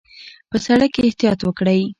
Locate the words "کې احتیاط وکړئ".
0.95-1.81